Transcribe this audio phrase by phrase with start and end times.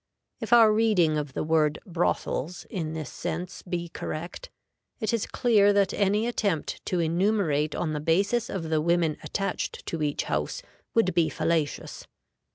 [0.39, 4.49] If our reading of the word "brothels" in this sense be correct,
[4.99, 9.85] it is clear that any attempt to enumerate on the basis of the women attached
[9.85, 10.63] to each house
[10.95, 12.07] would be fallacious.